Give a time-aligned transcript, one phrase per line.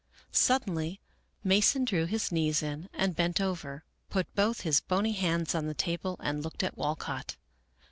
[0.31, 0.99] Suddenly
[1.43, 5.75] Mason drew his knees in and bent over, put both his bony hands on the
[5.75, 7.37] table, and looked at Walcott.